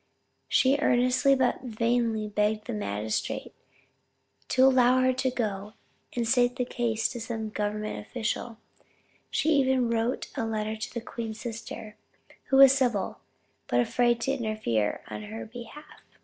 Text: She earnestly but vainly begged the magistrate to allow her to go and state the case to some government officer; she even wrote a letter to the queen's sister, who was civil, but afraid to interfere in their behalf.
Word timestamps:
She 0.47 0.77
earnestly 0.79 1.35
but 1.35 1.61
vainly 1.61 2.27
begged 2.27 2.65
the 2.65 2.73
magistrate 2.73 3.53
to 4.47 4.65
allow 4.65 4.99
her 5.01 5.13
to 5.13 5.29
go 5.29 5.73
and 6.15 6.27
state 6.27 6.55
the 6.55 6.65
case 6.65 7.07
to 7.09 7.21
some 7.21 7.51
government 7.51 8.07
officer; 8.09 8.57
she 9.29 9.49
even 9.57 9.91
wrote 9.91 10.31
a 10.33 10.43
letter 10.43 10.75
to 10.75 10.91
the 10.91 11.01
queen's 11.01 11.39
sister, 11.39 11.97
who 12.45 12.57
was 12.57 12.75
civil, 12.75 13.19
but 13.67 13.79
afraid 13.79 14.19
to 14.21 14.31
interfere 14.33 15.03
in 15.11 15.21
their 15.21 15.45
behalf. 15.45 16.01